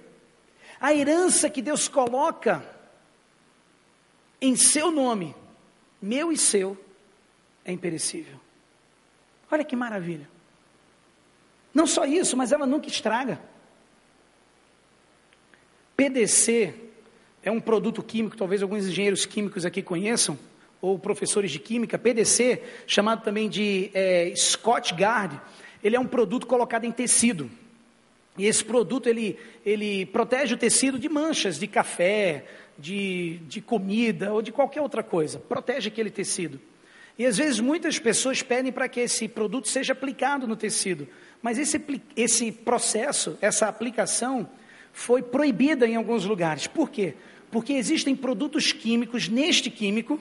[0.80, 2.64] A herança que Deus coloca
[4.40, 5.34] em seu nome,
[6.00, 6.76] meu e seu,
[7.64, 8.40] é imperecível.
[9.50, 10.28] Olha que maravilha.
[11.72, 13.40] Não só isso, mas ela nunca estraga.
[16.02, 16.74] PDC
[17.44, 20.36] é um produto químico, talvez alguns engenheiros químicos aqui conheçam,
[20.80, 21.96] ou professores de química.
[21.96, 25.38] PDC, chamado também de é, Scott Guard,
[25.80, 27.48] ele é um produto colocado em tecido.
[28.36, 34.32] E esse produto ele, ele protege o tecido de manchas de café, de, de comida
[34.32, 35.38] ou de qualquer outra coisa.
[35.38, 36.60] Protege aquele tecido.
[37.16, 41.06] E às vezes muitas pessoas pedem para que esse produto seja aplicado no tecido,
[41.40, 41.80] mas esse,
[42.16, 44.48] esse processo, essa aplicação,
[44.92, 46.66] foi proibida em alguns lugares.
[46.66, 47.14] Por quê?
[47.50, 50.20] Porque existem produtos químicos neste químico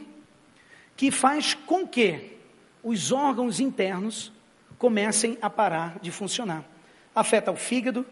[0.95, 2.37] que faz com que
[2.83, 4.31] os órgãos internos
[4.77, 6.65] comecem a parar de funcionar.
[7.13, 8.05] Afeta o fígado,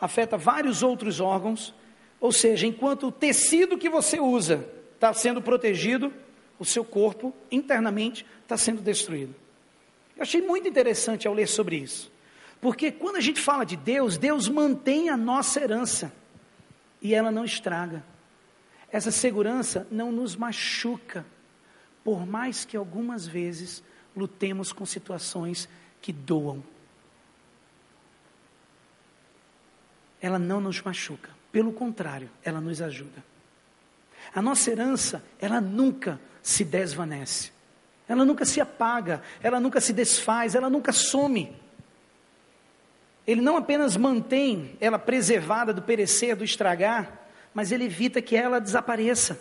[0.00, 1.74] afeta vários outros órgãos,
[2.20, 6.12] ou seja, enquanto o tecido que você usa está sendo protegido,
[6.58, 9.34] o seu corpo internamente está sendo destruído.
[10.16, 12.10] Eu achei muito interessante ao ler sobre isso,
[12.60, 16.12] porque quando a gente fala de Deus, Deus mantém a nossa herança
[17.00, 18.02] e ela não estraga.
[18.90, 21.26] Essa segurança não nos machuca,
[22.02, 23.82] por mais que algumas vezes
[24.16, 25.68] lutemos com situações
[26.00, 26.62] que doam.
[30.20, 33.22] Ela não nos machuca, pelo contrário, ela nos ajuda.
[34.34, 37.52] A nossa herança, ela nunca se desvanece.
[38.08, 41.54] Ela nunca se apaga, ela nunca se desfaz, ela nunca some.
[43.26, 48.60] Ele não apenas mantém ela preservada do perecer, do estragar, mas ele evita que ela
[48.60, 49.38] desapareça.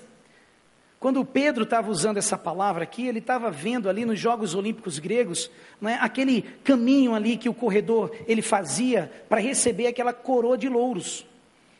[1.04, 5.52] Quando Pedro estava usando essa palavra aqui, ele estava vendo ali nos Jogos Olímpicos gregos,
[5.82, 11.26] é, aquele caminho ali que o corredor ele fazia para receber aquela coroa de louros,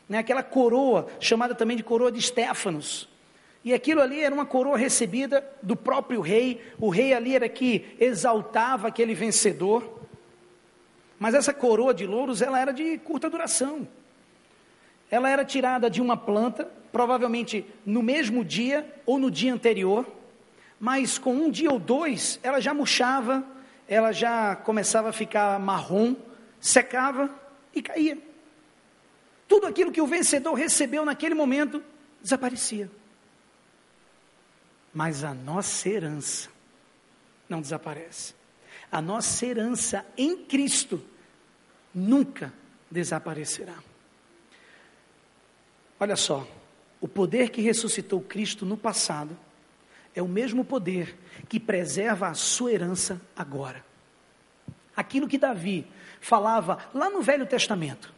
[0.06, 3.08] né, aquela coroa chamada também de coroa de Stefanos.
[3.64, 6.60] E aquilo ali era uma coroa recebida do próprio rei.
[6.78, 10.03] O rei ali era que exaltava aquele vencedor.
[11.24, 13.88] Mas essa coroa de louros, ela era de curta duração.
[15.10, 20.06] Ela era tirada de uma planta, provavelmente no mesmo dia ou no dia anterior,
[20.78, 23.42] mas com um dia ou dois, ela já murchava,
[23.88, 26.14] ela já começava a ficar marrom,
[26.60, 27.30] secava
[27.74, 28.18] e caía.
[29.48, 31.82] Tudo aquilo que o vencedor recebeu naquele momento
[32.20, 32.90] desaparecia.
[34.92, 36.50] Mas a nossa herança
[37.48, 38.34] não desaparece.
[38.92, 41.02] A nossa herança em Cristo
[41.94, 42.52] nunca
[42.90, 43.76] desaparecerá.
[45.98, 46.46] Olha só,
[47.00, 49.36] o poder que ressuscitou Cristo no passado
[50.14, 51.16] é o mesmo poder
[51.48, 53.84] que preserva a sua herança agora.
[54.96, 55.86] Aquilo que Davi
[56.20, 58.12] falava lá no Velho Testamento,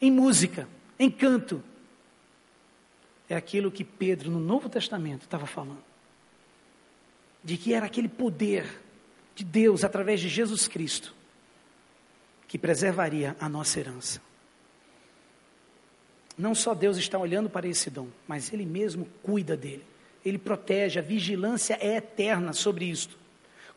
[0.00, 1.62] em música, em canto,
[3.28, 5.84] é aquilo que Pedro no Novo Testamento estava falando
[7.42, 8.66] de que era aquele poder
[9.34, 11.14] de Deus através de Jesus Cristo
[12.48, 14.20] que preservaria a nossa herança.
[16.36, 19.84] Não só Deus está olhando para esse dom, mas Ele mesmo cuida dele.
[20.24, 23.16] Ele protege, a vigilância é eterna sobre isto.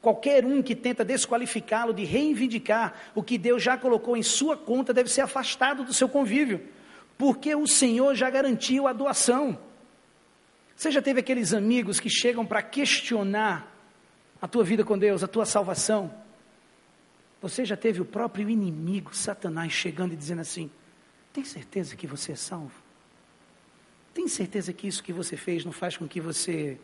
[0.01, 4.93] Qualquer um que tenta desqualificá-lo de reivindicar o que Deus já colocou em sua conta
[4.93, 6.61] deve ser afastado do seu convívio,
[7.17, 9.59] porque o Senhor já garantiu a doação.
[10.75, 13.75] Você já teve aqueles amigos que chegam para questionar
[14.41, 16.13] a tua vida com Deus, a tua salvação?
[17.41, 20.69] Você já teve o próprio inimigo, Satanás, chegando e dizendo assim:
[21.31, 22.71] tem certeza que você é salvo?
[24.13, 26.77] Tem certeza que isso que você fez não faz com que você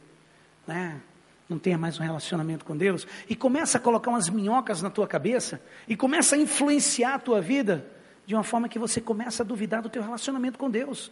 [0.65, 1.01] né,
[1.49, 3.05] não tenha mais um relacionamento com Deus?
[3.27, 7.41] E começa a colocar umas minhocas na tua cabeça e começa a influenciar a tua
[7.41, 7.85] vida
[8.25, 11.11] de uma forma que você começa a duvidar do teu relacionamento com Deus.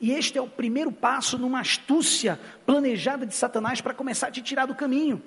[0.00, 4.42] E este é o primeiro passo numa astúcia planejada de Satanás para começar a te
[4.42, 5.22] tirar do caminho.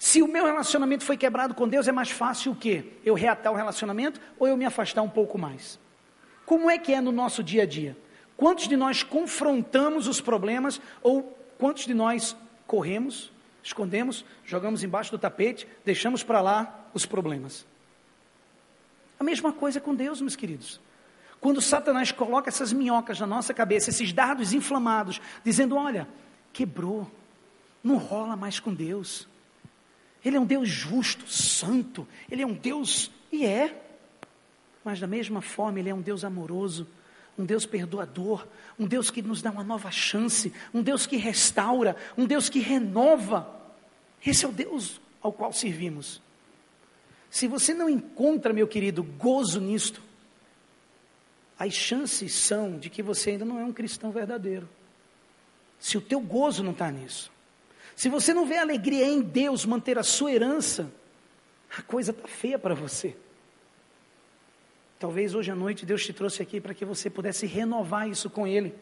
[0.00, 2.86] Se o meu relacionamento foi quebrado com Deus, é mais fácil o quê?
[3.04, 5.78] Eu reatar o relacionamento ou eu me afastar um pouco mais?
[6.46, 7.94] Como é que é no nosso dia a dia?
[8.34, 12.34] Quantos de nós confrontamos os problemas ou quantos de nós
[12.66, 13.30] corremos,
[13.62, 17.66] escondemos, jogamos embaixo do tapete, deixamos para lá os problemas?
[19.18, 20.80] A mesma coisa com Deus, meus queridos.
[21.42, 26.08] Quando Satanás coloca essas minhocas na nossa cabeça, esses dardos inflamados, dizendo: olha,
[26.54, 27.06] quebrou,
[27.84, 29.28] não rola mais com Deus.
[30.24, 33.82] Ele é um Deus justo, santo, Ele é um Deus, e é,
[34.84, 36.86] mas da mesma forma, Ele é um Deus amoroso,
[37.38, 38.46] um Deus perdoador,
[38.78, 42.58] um Deus que nos dá uma nova chance, um Deus que restaura, um Deus que
[42.58, 43.48] renova.
[44.24, 46.20] Esse é o Deus ao qual servimos.
[47.30, 50.02] Se você não encontra, meu querido, gozo nisto,
[51.58, 54.68] as chances são de que você ainda não é um cristão verdadeiro.
[55.78, 57.30] Se o teu gozo não está nisso.
[58.00, 60.90] Se você não vê alegria em Deus manter a sua herança,
[61.76, 63.14] a coisa está feia para você.
[64.98, 68.46] Talvez hoje à noite Deus te trouxe aqui para que você pudesse renovar isso com
[68.46, 68.74] Ele.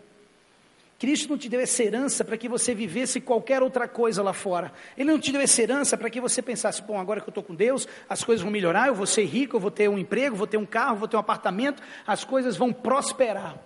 [1.01, 4.73] Cristo não te deu essa herança para que você vivesse qualquer outra coisa lá fora.
[4.97, 7.43] Ele não te deu essa herança para que você pensasse, bom, agora que eu estou
[7.43, 10.37] com Deus, as coisas vão melhorar, eu vou ser rico, eu vou ter um emprego,
[10.37, 13.59] vou ter um carro, vou ter um apartamento, as coisas vão prosperar.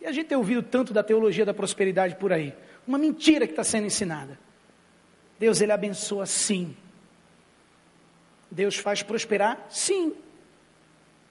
[0.00, 2.52] E a gente tem ouvido tanto da teologia da prosperidade por aí.
[2.84, 4.47] Uma mentira que está sendo ensinada.
[5.38, 6.76] Deus ele abençoa sim.
[8.50, 10.14] Deus faz prosperar sim.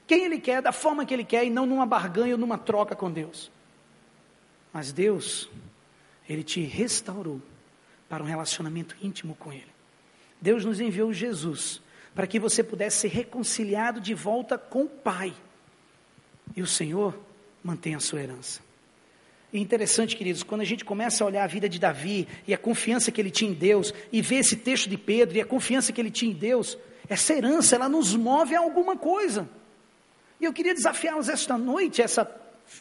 [0.05, 2.95] Quem ele quer, da forma que ele quer e não numa barganha ou numa troca
[2.95, 3.51] com Deus.
[4.71, 5.49] Mas Deus,
[6.29, 7.41] ele te restaurou
[8.07, 9.67] para um relacionamento íntimo com ele.
[10.39, 11.81] Deus nos enviou Jesus
[12.15, 15.33] para que você pudesse ser reconciliado de volta com o Pai.
[16.55, 17.19] E o Senhor
[17.63, 18.61] mantém a sua herança.
[19.51, 22.57] E interessante, queridos, quando a gente começa a olhar a vida de Davi e a
[22.57, 25.93] confiança que ele tinha em Deus, e ver esse texto de Pedro e a confiança
[25.93, 29.49] que ele tinha em Deus, essa herança, ela nos move a alguma coisa.
[30.39, 32.29] E eu queria desafiá-los esta noite, essa,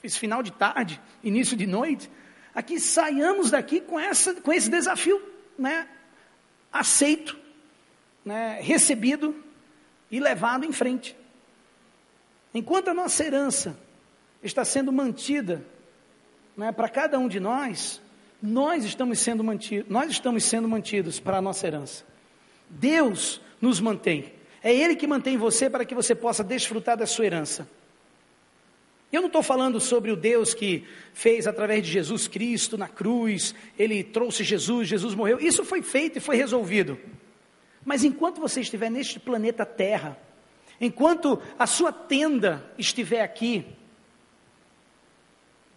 [0.02, 2.10] esse final de tarde, início de noite,
[2.52, 5.22] a que saiamos daqui com, essa, com esse desafio
[5.56, 5.86] né,
[6.72, 7.38] aceito,
[8.24, 9.36] né, recebido
[10.10, 11.16] e levado em frente.
[12.52, 13.78] Enquanto a nossa herança
[14.42, 15.64] está sendo mantida
[16.56, 18.00] né, para cada um de nós,
[18.42, 22.04] nós estamos sendo mantidos, nós estamos sendo mantidos para a nossa herança.
[22.68, 24.32] Deus nos mantém.
[24.62, 27.68] É Ele que mantém você para que você possa desfrutar da sua herança.
[29.12, 33.54] Eu não estou falando sobre o Deus que fez através de Jesus Cristo na cruz,
[33.78, 35.38] Ele trouxe Jesus, Jesus morreu.
[35.38, 36.98] Isso foi feito e foi resolvido.
[37.84, 40.18] Mas enquanto você estiver neste planeta Terra,
[40.80, 43.64] enquanto a sua tenda estiver aqui,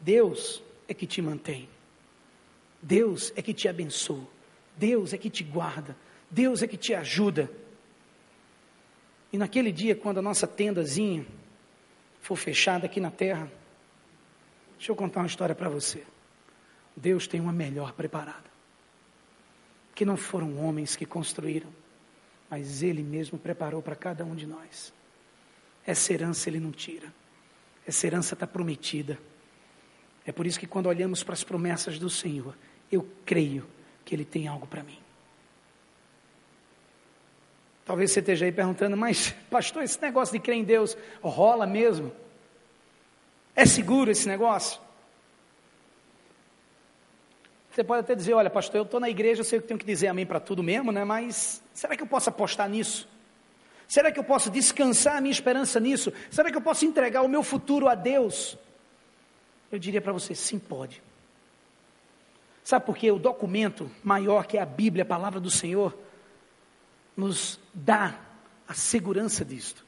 [0.02, 1.69] Deus é que te mantém.
[2.82, 4.28] Deus é que te abençoa.
[4.75, 5.95] Deus é que te guarda.
[6.30, 7.49] Deus é que te ajuda.
[9.32, 11.25] E naquele dia, quando a nossa tendazinha
[12.21, 13.49] for fechada aqui na terra,
[14.78, 16.04] deixa eu contar uma história para você.
[16.95, 18.49] Deus tem uma melhor preparada.
[19.93, 21.69] Que não foram homens que construíram,
[22.49, 24.91] mas Ele mesmo preparou para cada um de nós.
[25.86, 27.13] Essa herança Ele não tira.
[27.86, 29.19] Essa herança está prometida.
[30.30, 32.56] É por isso que quando olhamos para as promessas do Senhor,
[32.92, 33.65] eu creio
[34.06, 35.00] que Ele tem algo para mim.
[37.84, 42.12] Talvez você esteja aí perguntando, mas pastor, esse negócio de crer em Deus rola mesmo?
[43.56, 44.80] É seguro esse negócio?
[47.71, 49.86] Você pode até dizer, olha, pastor, eu estou na igreja, eu sei que tenho que
[49.86, 51.04] dizer amém para tudo mesmo, né?
[51.04, 53.10] Mas será que eu posso apostar nisso?
[53.88, 56.13] Será que eu posso descansar a minha esperança nisso?
[56.30, 58.56] Será que eu posso entregar o meu futuro a Deus?
[59.72, 61.02] Eu diria para você, sim, pode.
[62.63, 63.12] Sabe por quê?
[63.12, 65.98] O documento maior que é a Bíblia, a palavra do Senhor,
[67.15, 68.20] nos dá
[68.67, 69.86] a segurança disto.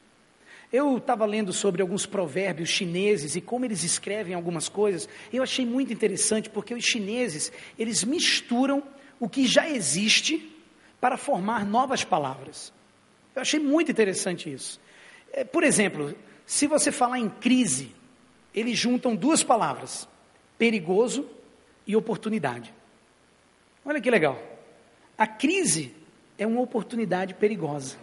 [0.72, 5.08] Eu estava lendo sobre alguns provérbios chineses e como eles escrevem algumas coisas.
[5.32, 8.82] Eu achei muito interessante porque os chineses, eles misturam
[9.20, 10.50] o que já existe
[11.00, 12.72] para formar novas palavras.
[13.34, 14.80] Eu achei muito interessante isso.
[15.32, 16.14] É, por exemplo,
[16.46, 17.94] se você falar em crise,
[18.54, 20.08] eles juntam duas palavras:
[20.58, 21.28] perigoso
[21.86, 22.72] e oportunidade.
[23.84, 24.40] Olha que legal.
[25.16, 25.94] A crise
[26.38, 27.96] é uma oportunidade perigosa.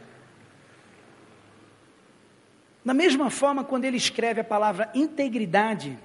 [2.84, 5.98] Da mesma forma, quando ele escreve a palavra integridade,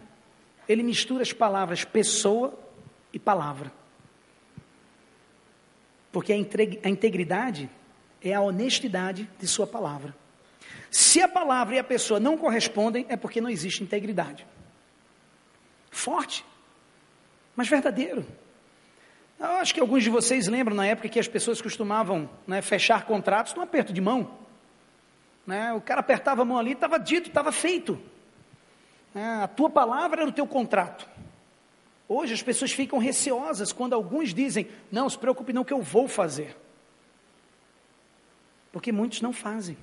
[0.68, 2.58] ele mistura as palavras pessoa
[3.12, 3.72] e palavra.
[6.10, 7.70] Porque a integridade
[8.22, 10.14] é a honestidade de sua palavra.
[10.94, 14.46] Se a palavra e a pessoa não correspondem, é porque não existe integridade.
[15.90, 16.46] Forte,
[17.56, 18.24] mas verdadeiro.
[19.40, 23.06] Eu acho que alguns de vocês lembram na época que as pessoas costumavam né, fechar
[23.06, 24.38] contratos num aperto de mão.
[25.44, 25.72] Né?
[25.72, 28.00] O cara apertava a mão ali, estava dito, estava feito.
[29.12, 29.42] Né?
[29.42, 31.08] A tua palavra era o teu contrato.
[32.08, 36.06] Hoje as pessoas ficam receosas quando alguns dizem: Não, se preocupe, não, que eu vou
[36.06, 36.56] fazer.
[38.70, 39.76] Porque muitos não fazem.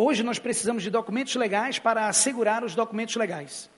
[0.00, 3.68] Hoje nós precisamos de documentos legais para assegurar os documentos legais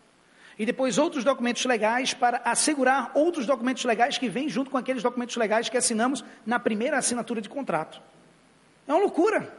[0.59, 5.03] e depois outros documentos legais para assegurar outros documentos legais que vêm junto com aqueles
[5.03, 8.03] documentos legais que assinamos na primeira assinatura de contrato.
[8.87, 9.51] É uma loucura.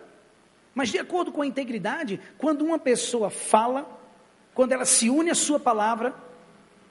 [0.75, 3.89] Mas de acordo com a integridade, quando uma pessoa fala,
[4.53, 6.13] quando ela se une à sua palavra,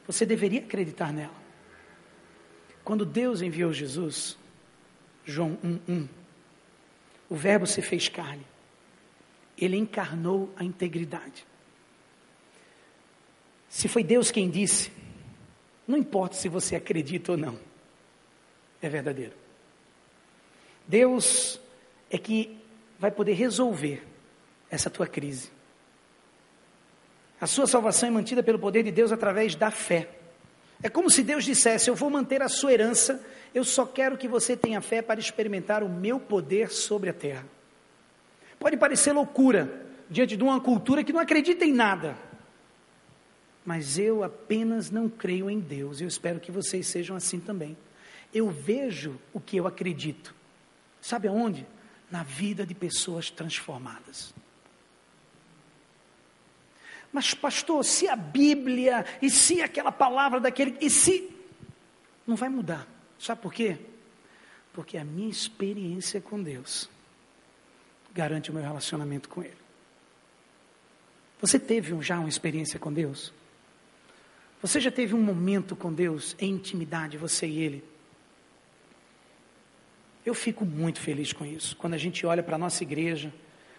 [0.04, 1.40] você deveria acreditar nela.
[2.82, 4.36] Quando Deus enviou Jesus,
[5.24, 6.08] João 1:1,
[7.28, 8.44] o verbo se fez carne.
[9.60, 11.46] Ele encarnou a integridade.
[13.68, 14.90] Se foi Deus quem disse,
[15.86, 17.58] não importa se você acredita ou não,
[18.80, 19.34] é verdadeiro.
[20.86, 21.60] Deus
[22.10, 22.58] é que
[22.98, 24.02] vai poder resolver
[24.70, 25.50] essa tua crise.
[27.40, 30.08] A sua salvação é mantida pelo poder de Deus através da fé.
[30.82, 34.28] É como se Deus dissesse: Eu vou manter a sua herança, eu só quero que
[34.28, 37.46] você tenha fé para experimentar o meu poder sobre a terra.
[38.60, 42.16] Pode parecer loucura diante de uma cultura que não acredita em nada
[43.64, 46.00] mas eu apenas não creio em Deus.
[46.00, 47.76] Eu espero que vocês sejam assim também.
[48.32, 50.34] Eu vejo o que eu acredito.
[51.00, 51.66] Sabe aonde?
[52.10, 54.34] Na vida de pessoas transformadas.
[57.12, 61.30] Mas, pastor, se a Bíblia, e se aquela palavra daquele, e se.
[62.26, 62.86] Não vai mudar.
[63.18, 63.78] Sabe por quê?
[64.72, 66.88] Porque a minha experiência com Deus
[68.12, 69.56] garante o meu relacionamento com Ele.
[71.40, 73.32] Você teve já uma experiência com Deus?
[74.60, 77.84] Você já teve um momento com Deus em intimidade, você e Ele?
[80.24, 81.74] Eu fico muito feliz com isso.
[81.76, 83.32] Quando a gente olha para a nossa igreja,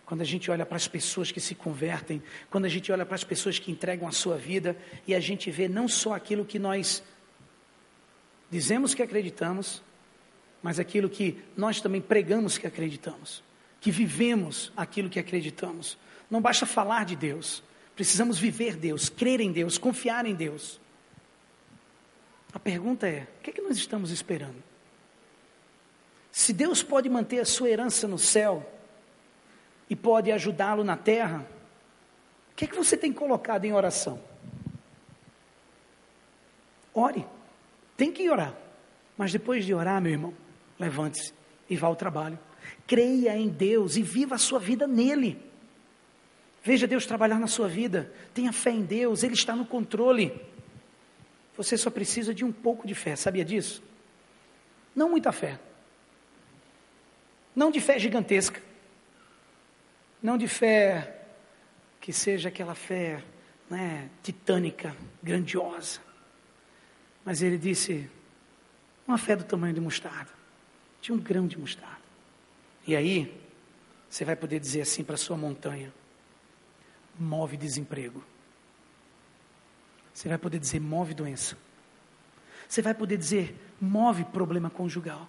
[0.05, 3.15] quando a gente olha para as pessoas que se convertem, quando a gente olha para
[3.15, 4.75] as pessoas que entregam a sua vida
[5.07, 7.03] e a gente vê não só aquilo que nós
[8.49, 9.81] dizemos que acreditamos,
[10.61, 13.41] mas aquilo que nós também pregamos que acreditamos,
[13.81, 15.97] que vivemos aquilo que acreditamos.
[16.29, 17.61] Não basta falar de Deus,
[18.01, 20.79] Precisamos viver Deus, crer em Deus, confiar em Deus.
[22.51, 24.55] A pergunta é: o que é que nós estamos esperando?
[26.31, 28.67] Se Deus pode manter a sua herança no céu
[29.89, 31.45] e pode ajudá-lo na terra,
[32.51, 34.19] o que é que você tem colocado em oração?
[36.93, 37.23] Ore,
[37.95, 38.55] tem que orar,
[39.15, 40.33] mas depois de orar, meu irmão,
[40.79, 41.33] levante-se
[41.69, 42.39] e vá ao trabalho.
[42.91, 45.41] Creia em Deus e viva a sua vida nele.
[46.61, 48.11] Veja Deus trabalhar na sua vida.
[48.33, 50.41] Tenha fé em Deus, Ele está no controle.
[51.55, 53.81] Você só precisa de um pouco de fé, sabia disso?
[54.93, 55.57] Não muita fé.
[57.55, 58.61] Não de fé gigantesca.
[60.21, 61.27] Não de fé
[62.01, 63.23] que seja aquela fé
[63.69, 66.01] né, titânica, grandiosa.
[67.23, 68.11] Mas ele disse:
[69.07, 70.31] uma fé do tamanho de mostarda,
[70.99, 72.00] de um grão de mostarda.
[72.87, 73.39] E aí,
[74.09, 75.93] você vai poder dizer assim para sua montanha:
[77.17, 78.23] move desemprego.
[80.13, 81.57] Você vai poder dizer move doença.
[82.67, 85.27] Você vai poder dizer move problema conjugal.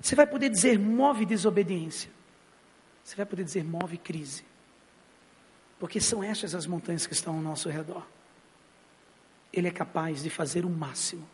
[0.00, 2.10] Você vai poder dizer move desobediência.
[3.02, 4.44] Você vai poder dizer move crise.
[5.78, 8.06] Porque são estas as montanhas que estão ao nosso redor.
[9.52, 11.26] Ele é capaz de fazer o máximo.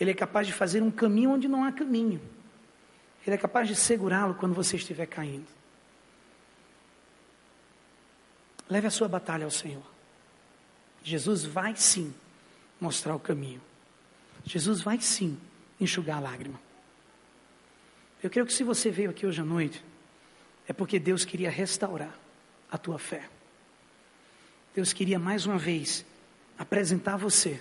[0.00, 2.20] Ele é capaz de fazer um caminho onde não há caminho.
[3.26, 5.46] Ele é capaz de segurá-lo quando você estiver caindo.
[8.68, 9.82] Leve a sua batalha ao Senhor.
[11.02, 12.14] Jesus vai sim
[12.80, 13.60] mostrar o caminho.
[14.44, 15.38] Jesus vai sim
[15.80, 16.60] enxugar a lágrima.
[18.22, 19.84] Eu creio que se você veio aqui hoje à noite,
[20.68, 22.16] é porque Deus queria restaurar
[22.70, 23.28] a tua fé.
[24.74, 26.04] Deus queria mais uma vez
[26.58, 27.60] apresentar você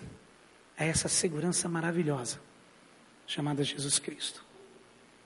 [0.78, 2.40] a essa segurança maravilhosa
[3.26, 4.49] chamada Jesus Cristo.